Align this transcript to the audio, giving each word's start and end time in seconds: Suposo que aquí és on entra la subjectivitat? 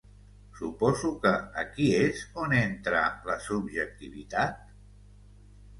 Suposo 0.59 1.11
que 1.25 1.33
aquí 1.65 1.89
és 1.99 2.23
on 2.45 2.57
entra 2.63 3.03
la 3.29 3.39
subjectivitat? 3.51 4.67